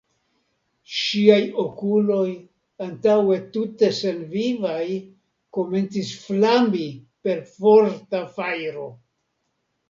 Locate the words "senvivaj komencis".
3.97-6.11